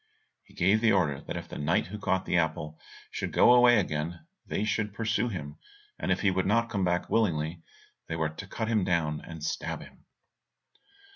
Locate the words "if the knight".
1.37-1.85